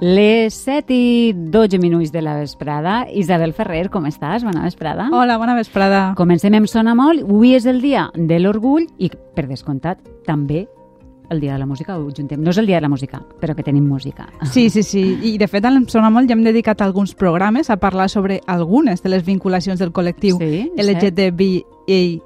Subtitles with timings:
[0.00, 3.06] Les 7 i 12 minuts de la vesprada.
[3.08, 4.44] Isabel Ferrer, com estàs?
[4.44, 5.08] Bona vesprada.
[5.08, 6.12] Hola, bona vesprada.
[6.18, 7.22] Comencem amb Sona Molt.
[7.24, 9.96] Avui és el dia de l'orgull i, per descomptat,
[10.26, 10.66] també
[11.30, 12.42] el dia de la música ho juntem.
[12.44, 14.28] No és el dia de la música, però que tenim música.
[14.52, 15.18] Sí, sí, sí.
[15.32, 19.02] I de fet, al Sona Molt ja hem dedicat alguns programes a parlar sobre algunes
[19.02, 22.20] de les vinculacions del col·lectiu Sí, LGTBIQA+,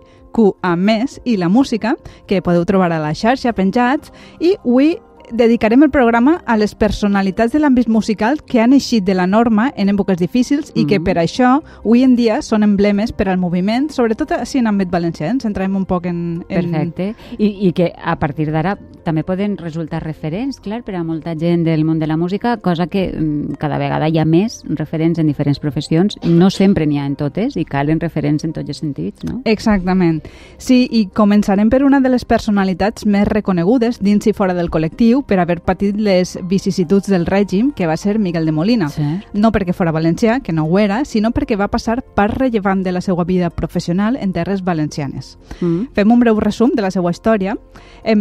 [1.25, 1.95] i la música,
[2.27, 4.11] que podeu trobar a la xarxa penjats,
[4.41, 4.99] i avui
[5.32, 9.72] dedicarem el programa a les personalitats de l'àmbit musical que han eixit de la norma
[9.76, 11.04] en èpoques difícils i que Mhm.
[11.04, 15.30] per això avui en dia són emblemes per al moviment, sobretot així en àmbit valencià.
[15.30, 16.44] Ens entrem un poc en...
[16.48, 16.70] en...
[16.70, 17.14] Perfecte.
[17.39, 21.64] I, I que a partir d'ara també poden resultar referents, clar, per a molta gent
[21.64, 25.26] del món de la música, cosa que mm, cada vegada hi ha més referents en
[25.26, 26.18] diferents professions.
[26.22, 29.40] No sempre n'hi ha en totes i calen referents en tots els sentits, no?
[29.44, 30.22] Exactament.
[30.58, 35.20] Sí, i començarem per una de les personalitats més reconegudes dins i fora del col·lectiu
[35.27, 38.89] per haver patit les vicissituds del règim, que va ser Miguel de Molina.
[38.91, 39.29] Cert.
[39.35, 42.93] No perquè fora valencià, que no ho era, sinó perquè va passar part rellevant de
[42.93, 45.37] la seva vida professional en terres valencianes.
[45.61, 45.91] Mm.
[45.95, 47.57] Fem un breu resum de la seva història.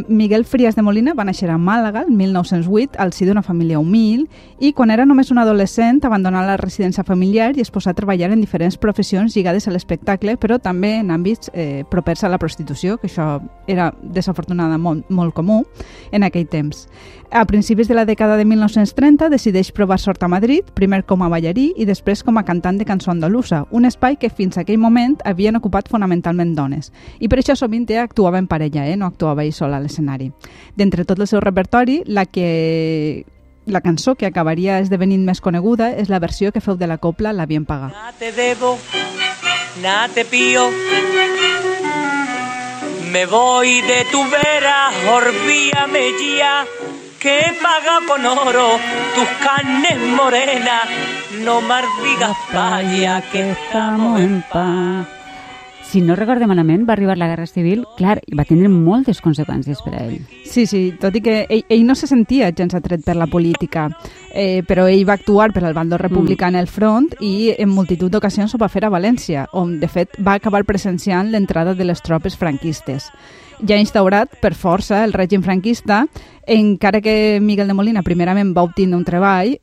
[0.08, 4.28] Miguel Frías de Molina va néixer a Màlaga el 1908 al si d'una família humil
[4.60, 8.32] i quan era només un adolescent abandonà la residència familiar i es posà a treballar
[8.34, 12.98] en diferents professions lligades a l'espectacle, però també en àmbits eh, propers a la prostitució,
[12.98, 15.64] que això era desafortunadament molt, molt comú
[16.12, 16.88] en aquell temps.
[17.32, 21.30] A principis de la dècada de 1930 decideix provar sort a Madrid, primer com a
[21.30, 24.82] ballarí i després com a cantant de cançó andalusa, un espai que fins a aquell
[24.82, 26.90] moment havien ocupat fonamentalment dones.
[27.20, 28.98] I per això sovint ella actuava en parella, eh?
[28.98, 30.32] no actuava ell sola a l'escenari.
[30.76, 33.26] D'entre tot el seu repertori, la que
[33.70, 37.34] la cançó que acabaria esdevenint més coneguda és la versió que feu de la copla
[37.34, 37.94] La Bien Paga.
[37.94, 38.78] Nada te debo,
[39.84, 40.66] nada te pío.
[43.12, 46.66] Me voy de tu vera, olvídame ya,
[47.20, 48.80] que paga con oro
[49.16, 50.84] tus carnes morenas.
[51.40, 55.19] No más digas paya que estamos en paz.
[55.90, 59.80] Si no recorde malament, va arribar la Guerra Civil, clar, i va tindre moltes conseqüències
[59.82, 60.20] per a ell.
[60.46, 63.88] Sí, sí, tot i que ell, ell no se sentia gens atret per la política,
[64.30, 68.14] eh, però ell va actuar per al bando republicà en el front i en multitud
[68.14, 72.06] d'ocasions ho va fer a València, on de fet va acabar presenciant l'entrada de les
[72.06, 73.10] tropes franquistes.
[73.66, 76.04] Ja instaurat per força el règim franquista,
[76.46, 79.58] encara que Miguel de Molina primerament va obtenir un treball,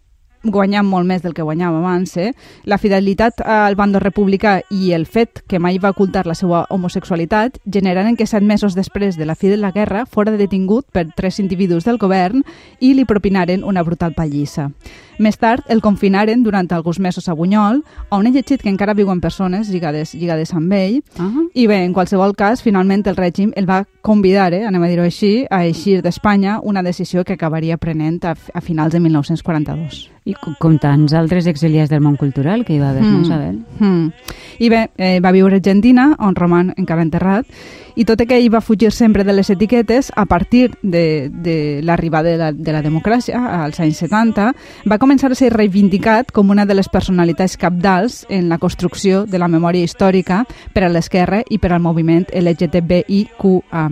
[0.45, 2.33] guanyant molt més del que guanyava abans, eh?
[2.65, 7.59] la fidelitat al bando republicà i el fet que mai va ocultar la seva homosexualitat
[7.65, 11.41] generaren que set mesos després de la fi de la guerra fora detingut per tres
[11.41, 12.45] individus del govern
[12.81, 14.71] i li propinaren una brutal pallissa.
[15.19, 19.21] Més tard el confinaren durant alguns mesos a Bunyol, on he llegit que encara viuen
[19.21, 23.67] persones lligades, lligades amb ell, Ah, i bé, en qualsevol cas, finalment el règim el
[23.69, 28.21] va convidar, eh, anem a dir-ho així, a eixir d'Espanya, una decisió que acabaria prenent
[28.25, 30.11] a, a finals de 1942.
[30.27, 33.23] i com, tants altres exiliats del món cultural que hi va haver, no, Mm.
[33.23, 33.59] Isabel?
[33.79, 34.13] Mm.
[34.59, 37.47] I bé, eh, va viure a Argentina, on roman encara enterrat,
[37.95, 41.81] i tot i que ell va fugir sempre de les etiquetes, a partir de, de
[41.83, 44.53] l'arribada de, la, de la democràcia, als anys 70,
[44.91, 49.39] va començar a ser reivindicat com una de les personalitats capdals en la construcció de
[49.39, 50.41] la memòria històrica
[50.75, 53.85] per a l'esquerra i per al moviment LGTBIQA+.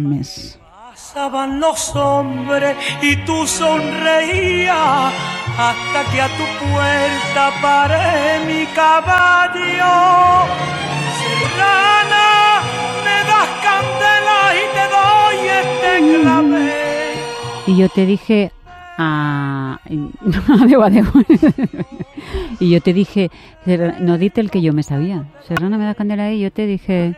[0.91, 5.15] Pasaban los hombres y tú sonreías
[5.55, 9.95] hasta que a tu puerta paré mi caballo.
[11.21, 12.27] Serrana,
[13.07, 17.15] me das candela y te doy este clavel.
[17.69, 18.51] Y yo te dije,
[18.99, 19.79] ah,
[20.63, 21.05] adeu, adeu.
[22.61, 23.31] y yo te dije,
[24.01, 25.25] no dite el que yo me sabía.
[25.47, 27.17] Serrana me da candela y yo te dije,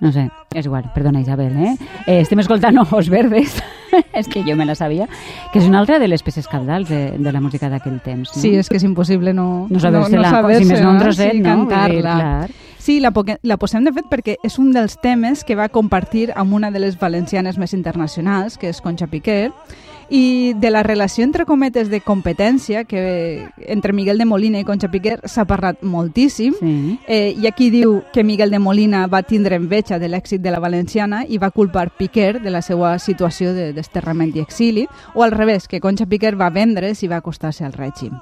[0.00, 1.76] no sé, és igual, perdona Isabel, eh?
[2.06, 3.62] eh estem escoltant Ojos Verdes,
[4.12, 5.08] és que jo me la sabia,
[5.52, 8.34] que és una altra de les peces cabdals de, de la música d'aquell temps.
[8.34, 8.42] No?
[8.42, 11.04] Sí, és que és impossible no, no saber-se-la, saber-se, si més no un no?
[11.06, 11.56] trosset, sí, no?
[11.64, 12.16] Cantar-la.
[12.20, 12.50] clar.
[12.86, 13.10] Sí, la,
[13.42, 16.84] la posem de fet perquè és un dels temes que va compartir amb una de
[16.84, 19.50] les valencianes més internacionals, que és Concha Piquer,
[20.10, 24.90] i de la relació entre cometes de competència que entre Miguel de Molina i Concha
[24.90, 26.54] Piquer s'ha parlat moltíssim.
[26.60, 26.98] Sí.
[27.06, 30.52] Eh, hi ha qui diu que Miguel de Molina va tindre enveja de l'èxit de
[30.54, 35.24] la valenciana i va culpar Piquer de la seva situació de desterrament i exili, o
[35.24, 38.14] al revés, que Concha Piquer va vendre's i va acostar-se al règim.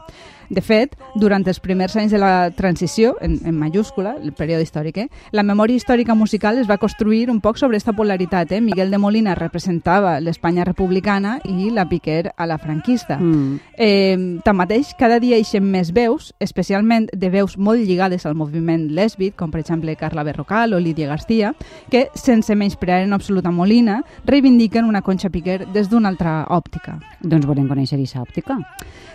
[0.51, 4.99] De fet, durant els primers anys de la transició, en, en mayúscula, el període històric,
[5.05, 8.53] eh, la memòria històrica musical es va construir un poc sobre esta polaritat.
[8.53, 8.61] Eh?
[8.61, 13.19] Miguel de Molina representava l'Espanya republicana i la Piquer a la franquista.
[13.19, 13.61] Mm.
[13.77, 19.37] Eh, tanmateix, cada dia eixen més veus, especialment de veus molt lligades al moviment lèsbic,
[19.37, 21.55] com per exemple Carla Berrocal o Lídia García,
[21.91, 26.99] que, sense menysprear en absolut a Molina, reivindiquen una Concha Piquer des d'una altra òptica.
[27.23, 28.59] Doncs volem conèixer aquesta òptica.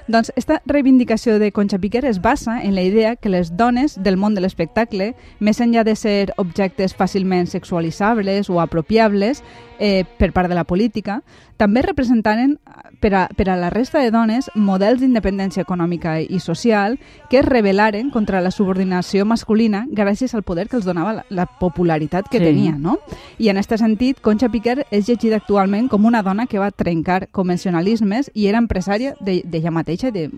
[0.10, 4.16] Doncs esta reivindicació de Concha Piquer es basa en la idea que les dones del
[4.18, 9.44] món de l'espectacle, més enllà de ser objectes fàcilment sexualitzables o apropiables
[9.80, 11.22] eh, per part de la política,
[11.58, 12.58] també representaren
[13.02, 16.98] per a, per a la resta de dones models d'independència econòmica i social
[17.30, 21.46] que es rebel·laren contra la subordinació masculina gràcies al poder que els donava la, la
[21.46, 22.46] popularitat que Sí.
[22.46, 22.98] tenia, no?
[23.38, 27.28] I en aquest sentit, Concha Piquer és llegida actualment com una dona que va trencar
[27.32, 30.30] convencionalismes i era empresària de- d'ella mateixa de,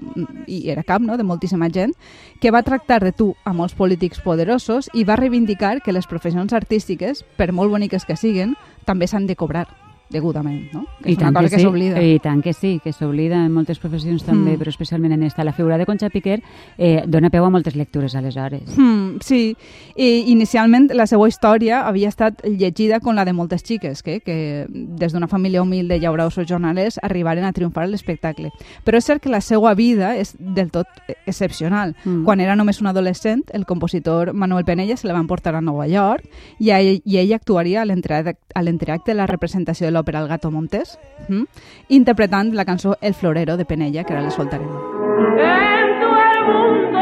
[0.48, 1.18] i era cap no?
[1.18, 1.94] de moltíssima gent,
[2.40, 6.54] que va tractar de tu a molts polítics poderosos i va reivindicar que les professions
[6.54, 9.81] artístiques, per molt boniques que siguen, també s'han de cobrar
[10.12, 10.86] degudament, no?
[11.02, 12.02] Que és una cosa que, sí, s'oblida.
[12.04, 14.60] I tant que sí, que s'oblida en moltes professions també, Mm.
[14.60, 15.44] però especialment en esta.
[15.44, 16.42] La figura de Concha Piquer
[16.78, 18.78] eh, dona peu a moltes lectures aleshores.
[18.78, 19.56] Hmm, sí,
[19.96, 24.66] I, inicialment la seva història havia estat llegida com la de moltes xiques que, que
[24.70, 28.52] des d'una família humil de llauraos o jornalers arribaren a triomfar a l'espectacle.
[28.84, 30.88] Però és cert que la seva vida és del tot
[31.26, 31.96] excepcional.
[32.04, 32.24] Mm.
[32.26, 35.88] Quan era només un adolescent, el compositor Manuel Penella se la van portar a Nova
[35.88, 36.26] York
[36.60, 40.98] i, ell, i ell actuaria a l'entreacte de la representació de l'òpera El gato montés,
[41.28, 41.44] mm,
[41.90, 44.68] interpretant la cançó El florero de Penella, que ara l'escoltarem.
[44.68, 47.02] En todo el mundo.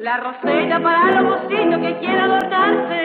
[0.00, 3.02] La rosella para los mocitos que quieren adornarse.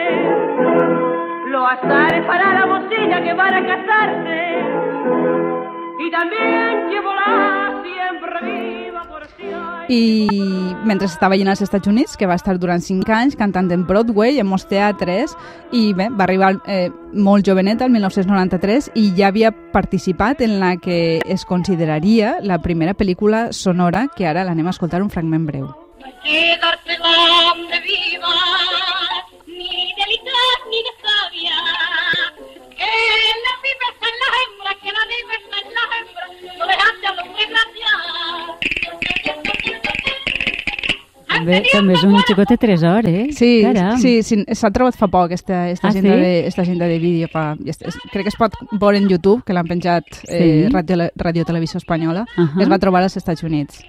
[1.50, 4.40] Los azares para la mocilla que van a casarse.
[6.00, 8.85] Y también llevo la siempre viva.
[9.88, 10.28] I
[10.84, 14.40] mentre estava allà als Estats Units, que va estar durant 5 anys cantant en Broadway,
[14.40, 15.36] en molts teatres,
[15.72, 20.76] i bé, va arribar eh, molt jovenet, el 1993, i ja havia participat en la
[20.76, 25.74] que es consideraria la primera pel·lícula sonora, que ara l'anem a escoltar un fragment breu.
[26.22, 28.34] que darte donde viva,
[29.46, 30.04] ni de
[30.70, 31.58] ni de sabia.
[32.76, 32.92] Que
[33.44, 37.06] la viva está en las hembras, que la viva está en las hembras, no dejaste
[37.06, 37.26] a los
[41.36, 43.26] També, també és un xicot de tresor, eh?
[43.36, 43.98] Sí, Caram.
[44.00, 46.00] sí, sí s'ha trobat fa poc esta, esta, Ah, sí?
[46.00, 47.28] de, esta cinta de vídeo.
[47.32, 50.66] Fa, i es, es, crec que es pot veure en YouTube, que l'han penjat eh,
[50.66, 50.72] Sí.
[50.72, 52.24] Radio, Radio Televisió Espanyola.
[52.36, 52.62] Ahà.
[52.62, 53.82] Es va trobar als Estats Units.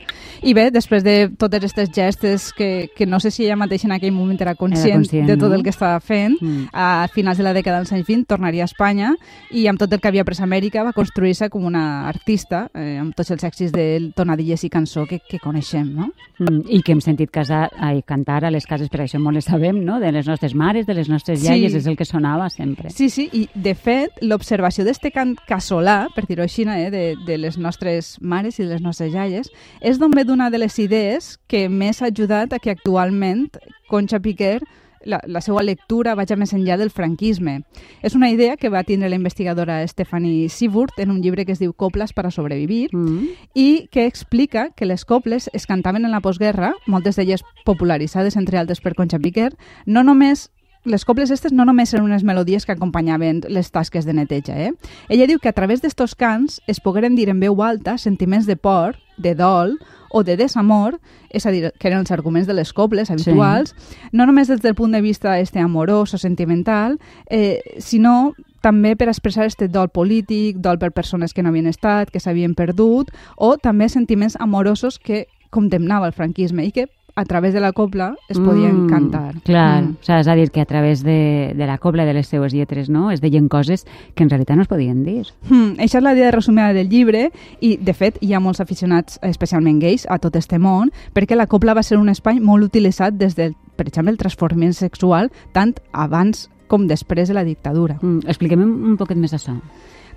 [0.44, 3.94] I bé, després de totes aquestes gestes que, que no sé si ella mateixa en
[3.96, 5.56] aquell moment era conscient, conscient, de tot no?
[5.56, 6.68] el que estava fent, Mm.
[6.74, 9.16] a finals de la dècada dels anys 20 tornaria a Espanya
[9.50, 12.98] i amb tot el que havia pres a Amèrica va construir-se com una artista eh,
[13.02, 16.12] amb tots els èxits de tonadilles i cançó que, que coneixem, no?
[16.40, 19.46] Mm, I que hem sentit casar, ai, cantar a les cases, per això molt les
[19.46, 20.00] sabem, no?
[20.02, 21.48] De les nostres mares, de les nostres Sí.
[21.52, 22.90] iaies, és el que sonava sempre.
[22.90, 27.38] Sí, sí, i de fet, l'observació d'este cant casolà, per dir-ho així, eh, de, de
[27.38, 29.52] les nostres mares i de les nostres iaies,
[29.82, 33.48] és d'on ve d'una de les idees que més ha ajudat a que actualment
[33.88, 34.60] Concha Piquer
[35.08, 37.62] la, la seva lectura vagi més enllà del franquisme.
[38.04, 41.64] És una idea que va tindre la investigadora Stephanie Seaworth en un llibre que es
[41.64, 43.28] diu Coples para sobrevivir Mm.
[43.56, 48.58] i que explica que les coples es cantaven en la postguerra, moltes d'elles popularitzades entre
[48.58, 49.54] altres per Concha Piquer,
[49.86, 50.52] no només
[50.88, 54.72] les coples aquestes no només eren unes melodies que acompanyaven les tasques de neteja, eh?
[55.10, 58.56] Ella diu que a través d'estos cants es pogueren dir en veu alta sentiments de
[58.56, 59.78] por, de dol
[60.10, 61.00] o de desamor,
[61.30, 63.76] és a dir, que eren els arguments de les coples habituals,
[64.12, 69.10] no només des del punt de vista este amorós o sentimental, eh, sinó també per
[69.10, 73.58] expressar este dol polític, dol per persones que no havien estat, que s'havien perdut, o
[73.58, 78.38] també sentiments amorosos que condemnava el franquisme i que a través de la copla es
[78.40, 79.42] podien Mm, cantar.
[79.42, 79.90] Clar, Mm.
[80.00, 82.54] o sigui, és a dir, que a través de, de la cobla de les seues
[82.54, 85.26] lletres, no?, es deien coses que en realitat no es podien dir.
[85.50, 89.18] Hmm, això és la idea resumida del llibre i, de fet, hi ha molts aficionats,
[89.24, 93.14] especialment gais, a tot este món, perquè la copla va ser un espai molt utilitzat
[93.18, 97.98] des del, per exemple, el transformament sexual, tant abans com després de la dictadura.
[98.02, 99.58] Mm, expliquem un poquet més això.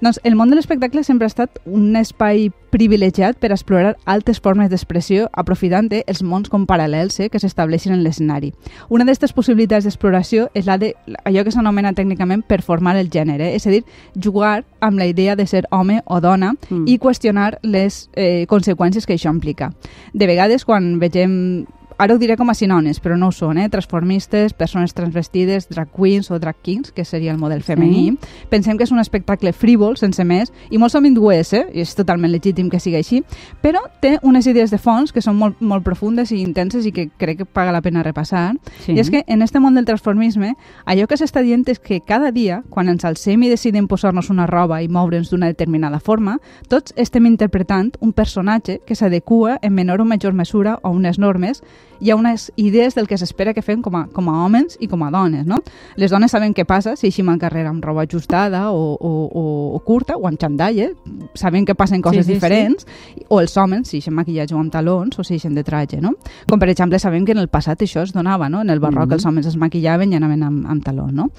[0.01, 4.71] Doncs el món de l'espectacle sempre ha estat un espai privilegiat per explorar altres formes
[4.71, 8.53] d'expressió aprofitant els mons com paral·lels eh, que s'estableixen en l'escenari.
[8.89, 13.67] Una d'aquestes possibilitats d'exploració és la de allò que s'anomena tècnicament performar el gènere, és
[13.67, 13.83] a dir,
[14.17, 16.87] jugar amb la idea de ser home o dona Mm.
[16.89, 19.73] i qüestionar les eh, conseqüències que això implica.
[20.13, 21.67] De vegades, quan vegem
[22.01, 23.69] ara ho diré com a sinònims, però no ho són, eh?
[23.69, 28.15] transformistes, persones transvestides, drag queens o drag kings, que seria el model femení.
[28.49, 31.67] Pensem que és un espectacle frívol, sense més, i molt sovint ho és, eh?
[31.77, 33.21] i és totalment legítim que sigui així,
[33.61, 37.11] però té unes idees de fons que són molt, molt profundes i intenses i que
[37.21, 38.55] crec que paga la pena repassar.
[38.87, 38.97] Sí.
[38.97, 40.55] I és que en este món del transformisme,
[40.87, 44.49] allò que s'està dient és que cada dia, quan ens alcem i decidim posar-nos una
[44.49, 46.39] roba i moure'ns d'una determinada forma,
[46.73, 51.61] tots estem interpretant un personatge que s'adequa en menor o major mesura a unes normes
[52.01, 54.89] i a unes idees del que s'espera que fem com a, com a homes i
[54.89, 55.59] com a dones, no?
[55.97, 59.45] Les dones saben què passa si eixim al carrer amb roba ajustada o, o, o,
[59.77, 60.95] o curta o amb xandalle,
[61.35, 62.39] saben que passen coses sí, sí.
[62.39, 62.87] diferents,
[63.29, 66.15] o els homes si eixen maquillatge o amb talons o si eixen de traje, no?
[66.49, 68.63] Com per exemple sabem que en el passat això es donava, no?
[68.63, 69.13] En el barroc Mhm.
[69.15, 71.31] els homes es maquillaven i anaven amb, amb talons, no?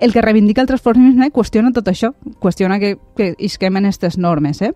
[0.00, 2.12] El que reivindica el transformisme qüestiona tot això,
[2.42, 4.72] qüestiona que, que isquem en aquestes normes, eh?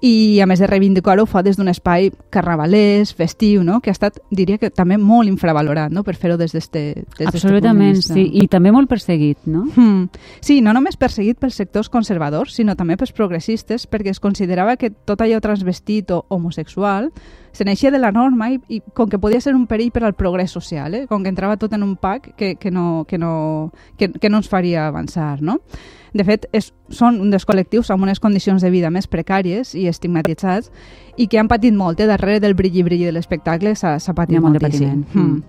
[0.00, 3.80] I a més de reivindicar-ho fa des d'un espai carnavalès, festiu, no?
[3.80, 6.04] Que ha estat, diria que també molt infravalorat, no?
[6.06, 8.28] Per fer-ho des d'este des d'este Absolutament, sí.
[8.42, 9.66] I també molt perseguit, no?
[9.74, 10.08] Hmm.
[10.40, 14.90] Sí, no només perseguit pels sectors conservadors, sinó també pels progressistes, perquè es considerava que
[14.90, 17.10] tot allò transvestit o homosexual
[17.52, 20.14] se n'eixia de la norma i, i com que podia ser un perill per al
[20.14, 21.06] progrés social, eh?
[21.10, 24.40] com que entrava tot en un pack que, que, no, que, no, que, que no
[24.40, 25.58] ens faria avançar, no?
[26.12, 29.86] De fet, és, són un dels col·lectius amb unes condicions de vida més precàries i
[29.90, 30.70] estigmatitzats
[31.16, 32.08] i que han patit molt, eh?
[32.10, 35.04] darrere del brilli-brilli de l'espectacle s'ha patit molt de moltíssim.
[35.04, 35.04] patiment.
[35.14, 35.42] Hmm.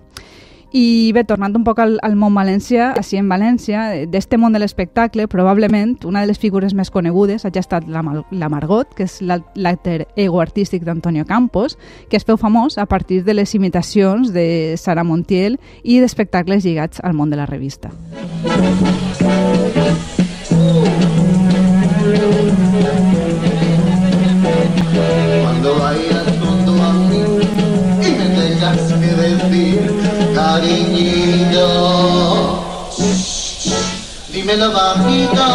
[0.72, 4.60] I bé, tornant un poc al, al món València, així en València, d'este món de
[4.62, 8.00] l'espectacle, probablement una de les figures més conegudes hagi estat la,
[8.30, 11.76] la Margot, que és l'al- l'alter ego artístic d'Antonio Campos,
[12.08, 17.04] que es feu famós a partir de les imitacions de Sara Montiel i d'espectacles lligats
[17.04, 17.92] al món de la revista.
[25.42, 26.11] Cuando bailas
[30.52, 31.66] cariñito,
[34.32, 35.46] dímelo bajito.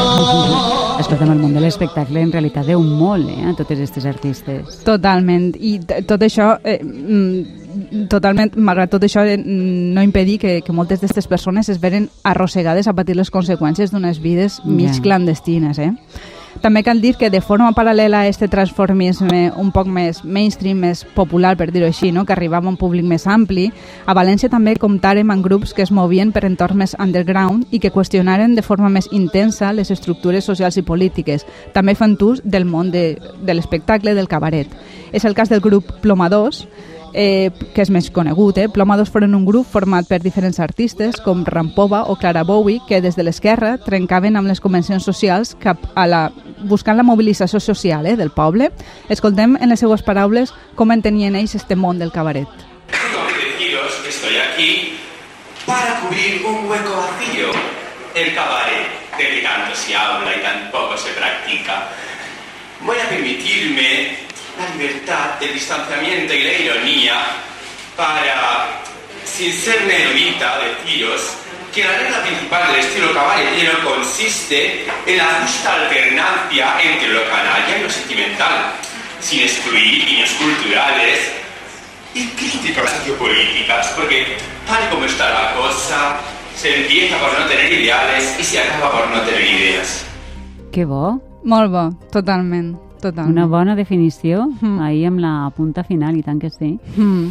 [0.99, 4.79] Escolta'm, el món de l'espectacle en realitat deu molt eh, a totes aquestes artistes.
[4.87, 5.51] Totalment.
[5.61, 5.77] I
[6.09, 11.01] tot això, eh, mm, totalment, malgrat tot això, eh, mm, no impedir que, que moltes
[11.01, 15.01] d'aquestes persones es veren arrossegades a patir les conseqüències d'unes vides mig Ja.
[15.01, 15.93] clandestines, eh?
[16.61, 21.03] També cal dir que de forma paral·lela a este transformisme un poc més mainstream, més
[21.15, 22.25] popular, per dir-ho així, no?
[22.25, 23.69] que arribava a un públic més ampli,
[24.05, 27.93] a València també comptàrem amb grups que es movien per entorns més underground i que
[27.93, 32.91] qüestionaren de forma més intensa les estructures socials i polítiques, també fent ús del món
[32.91, 34.71] de, de l'espectacle del cabaret.
[35.11, 36.65] És el cas del grup Plomadors,
[37.13, 38.57] eh, que és més conegut.
[38.57, 38.69] Eh?
[38.69, 43.17] Plomados foren un grup format per diferents artistes com Rampova o Clara Bowie que des
[43.17, 46.21] de l'esquerra trencaven amb les convencions socials cap a la,
[46.67, 48.71] buscant la mobilització social eh, del poble.
[49.09, 52.47] Escoltem en les seues paraules com entenien ells este món del cabaret.
[52.91, 53.25] Tengo
[54.03, 54.99] que estoy aquí
[55.65, 57.51] para cubrir un hueco vacío.
[58.15, 61.89] El cabaret, de que tanto se habla y tan poco se practica.
[62.81, 64.17] Voy a permitirme
[64.57, 67.15] la libertad, el distanciamiento y la ironía
[67.95, 68.81] para,
[69.23, 71.37] sin ser una erudita, deciros
[71.77, 77.77] que la regla principal del estilo cabaretero consiste en la justa alternancia entre lo canalla
[77.77, 78.73] y lo sentimental,
[79.19, 81.19] sin excluir líneas culturales
[82.15, 86.17] y críticas sociopolíticas, porque tal como está la cosa,
[86.55, 90.03] se empieza por no tener ideales y se acaba por no tener ideas.
[90.71, 92.75] Que bo, Molt bo, totalment.
[92.99, 93.37] totalment.
[93.37, 94.79] una bona definició Mm.
[94.81, 96.79] ahir amb la punta final, i tant que sí.
[96.95, 97.29] Mm.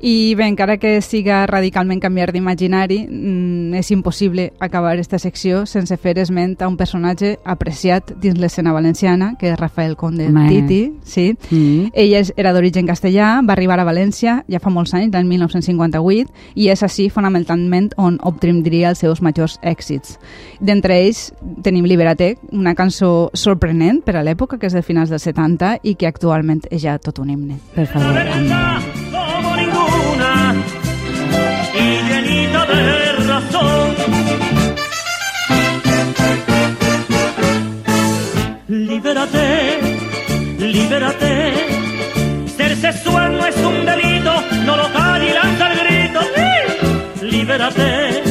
[0.00, 5.96] I bé, encara que siga radicalment canviar d'imaginari, mm, és impossible acabar aquesta secció sense
[5.96, 10.48] fer esment a un personatge apreciat dins l'escena valenciana, que és Rafael Conde Home.
[10.48, 10.92] Titi.
[11.02, 11.34] Sí.
[11.50, 11.90] Mm.
[11.92, 16.68] Ell era d'origen castellà, va arribar a València ja fa molts anys, l'any 1958, i
[16.68, 20.18] és així fonamentalment on obtindria els seus majors èxits.
[20.60, 25.26] D'entre ells tenim Liberatec, una cançó sorprenent per a l'època, que és de finals dels
[25.26, 27.58] 70 i que actualment és ja tot un himne.
[27.74, 29.07] Per favor, anda.
[32.48, 33.94] Llenita de razón.
[38.68, 39.78] Libérate,
[40.58, 41.52] libérate.
[42.46, 44.32] Ser sexual no es un delito,
[44.66, 46.20] no lo y lanza el grito.
[46.34, 47.26] ¡Sí!
[47.26, 48.22] Libérate.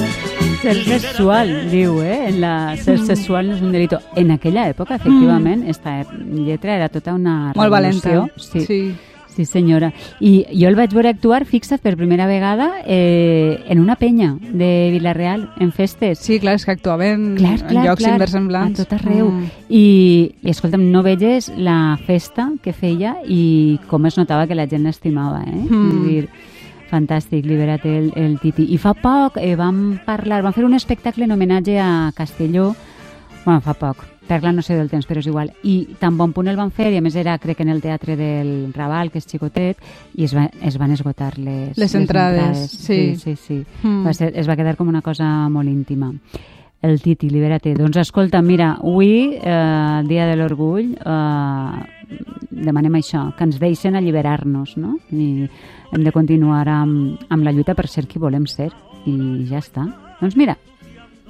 [0.61, 2.27] Ser sexual, diu, eh?
[2.29, 3.99] En la, ser sexual no és un delito.
[4.15, 8.09] En aquella època, efectivament, esta lletra era tota una Molt valenta.
[8.09, 8.51] revolució.
[8.51, 8.65] Sí.
[8.65, 8.95] sí.
[9.37, 9.91] Sí, senyora.
[10.17, 14.89] I jo el vaig veure actuar, fixa't, per primera vegada eh, en una penya de
[14.95, 16.23] Vilareal, en festes.
[16.25, 18.81] Sí, clar, és que actuaven clar, clar, en llocs clar, inversemblants.
[18.81, 19.29] a tot arreu.
[19.29, 19.51] Mm.
[19.69, 19.85] I,
[20.41, 24.89] I, escolta'm, no veges la festa que feia i com es notava que la gent
[24.89, 25.61] l'estimava, eh?
[25.61, 25.85] Mm.
[25.85, 26.27] Vull dir,
[26.87, 28.71] Fantàstic, libera't el, el Titi.
[28.73, 32.71] I fa poc eh, vam parlar, vam fer un espectacle en homenatge a Castelló,
[33.43, 35.53] bueno, fa poc, Perla no sé del temps, però és igual.
[35.63, 38.17] I tan bon punt el van fer, i a més era, crec, en el teatre
[38.19, 39.81] del Raval, que és xicotet,
[40.15, 43.15] i es, va, es van esgotar les, Les entrades, sí.
[43.15, 43.63] Sí, sí, sí.
[43.83, 44.05] Mm.
[44.05, 46.11] Va ser, es va quedar com una cosa molt íntima.
[46.81, 47.71] El Titi, libera't.
[47.79, 52.17] Doncs escolta, mira, avui, eh, el dia de l'orgull, eh,
[52.51, 54.97] demanem això, que ens deixen alliberar-nos, no?
[55.11, 55.47] I
[55.91, 58.69] hem de continuar amb, amb la lluita per ser qui volem ser.
[59.07, 59.87] I ja està.
[60.19, 60.57] Doncs mira,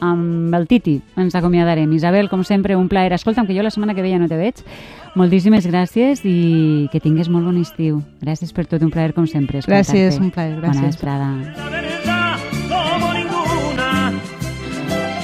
[0.02, 1.92] amb el Titi ens acomiadarem.
[1.94, 3.14] Isabel, com sempre, un plaer.
[3.14, 4.56] Escolta'm, que jo la setmana que ve ja no te veig.
[5.16, 8.04] Moltíssimes gràcies i que tingues molt bon estiu.
[8.22, 9.60] Gràcies per tot, un plaer com sempre.
[9.66, 10.86] Gràcies, un plaer, Bona gràcies.
[10.86, 11.32] vesprada.
[11.72, 12.38] Verdad
[12.70, 14.14] como ninguna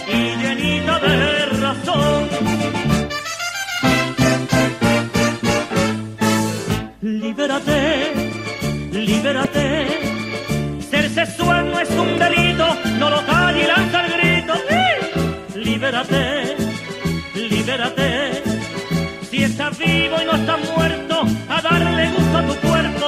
[0.10, 2.24] y llenita de razón.
[7.02, 8.14] Libérate,
[8.94, 9.88] libérate.
[10.90, 12.53] Ser sexual no es un delito,
[15.94, 16.56] Libérate,
[17.36, 18.44] libérate.
[19.30, 23.08] Si estás vivo y no estás muerto, a darle gusto a tu cuerpo.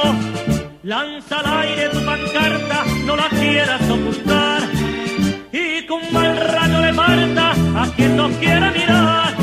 [0.84, 4.62] Lanza al aire tu pancarta, no la quieras ocultar.
[5.51, 9.34] Y con mal rayo le marta a quien no quiera mirar.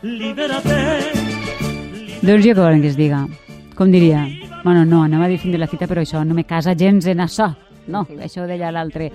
[0.00, 1.12] Libérate.
[2.22, 3.26] Doncs jo què volen que es diga?
[3.76, 4.24] Com diria?
[4.64, 7.04] Bueno, no, anava a dir fin de la cita, però això, no me casa gens
[7.04, 7.52] en això.
[7.86, 9.10] No, això ho deia l'altre.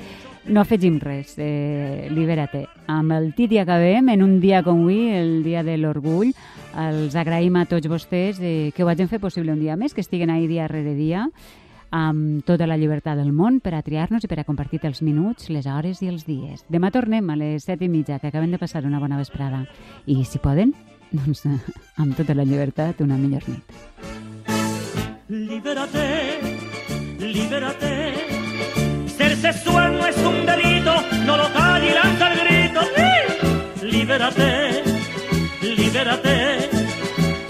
[0.47, 2.67] No afegim res, eh, libera-te.
[2.87, 6.31] Amb el Titi acabem en un dia com avui, el dia de l'orgull.
[6.77, 10.01] Els agraïm a tots vostès eh, que ho hagin fet possible un dia més, que
[10.01, 11.25] estiguen ahí dia rere dia,
[11.91, 15.49] amb tota la llibertat del món per a triar-nos i per a compartir els minuts,
[15.49, 16.63] les hores i els dies.
[16.69, 19.65] Demà tornem a les set i mitja, que acabem de passar una bona vesprada.
[20.05, 20.73] I, si poden,
[21.11, 21.43] doncs,
[22.01, 23.75] amb tota la llibertat, una millor nit.
[25.27, 26.07] Libérate,
[27.19, 28.16] libérate.
[29.53, 30.93] Sexual no es un delito,
[31.25, 32.81] no lo calle y lanza el grito.
[32.97, 33.85] ¡Sí!
[33.85, 34.83] Libérate,
[35.61, 36.69] libérate.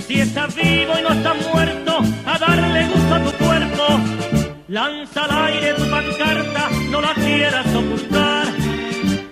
[0.05, 3.85] Si estás vivo y no estás muerto, a darle gusto a tu cuerpo.
[4.67, 8.45] Lanza al aire tu pancarta, no la quieras ocultar.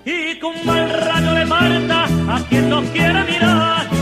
[0.03, 3.94] Y con mal rayo le marta a quien no quiera mirar.